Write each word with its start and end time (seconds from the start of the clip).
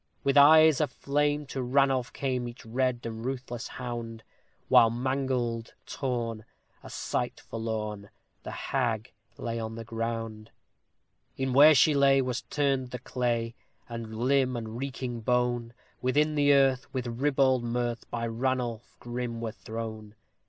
With 0.23 0.35
eyes 0.35 0.81
of 0.81 0.91
flame 0.91 1.45
to 1.45 1.61
Ranulph 1.61 2.11
came 2.11 2.47
each 2.47 2.65
red 2.65 3.01
and 3.03 3.23
ruthless 3.23 3.67
hound, 3.67 4.23
While 4.67 4.89
mangled, 4.89 5.75
torn 5.85 6.43
a 6.83 6.89
sight 6.89 7.39
forlorn! 7.39 8.09
the 8.41 8.49
hag 8.51 9.11
lay 9.37 9.59
on 9.59 9.75
the 9.75 9.83
ground; 9.83 10.49
E'en 11.39 11.53
where 11.53 11.75
she 11.75 11.93
lay 11.93 12.19
was 12.19 12.41
turned 12.41 12.89
the 12.89 12.97
clay, 12.97 13.53
and 13.87 14.17
limb 14.23 14.57
and 14.57 14.75
reeking 14.79 15.19
bone 15.21 15.71
Within 16.01 16.33
the 16.33 16.51
earth, 16.51 16.91
with 16.91 17.05
ribald 17.05 17.63
mirth, 17.63 18.09
by 18.09 18.25
Ranulph 18.25 18.95
grim 18.99 19.39
were 19.39 19.51
thrown. 19.51 20.15